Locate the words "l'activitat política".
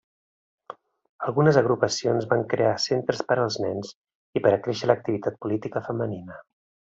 4.93-5.85